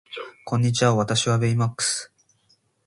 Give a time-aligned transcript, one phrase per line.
[0.45, 2.11] こんにちは私はベイマックス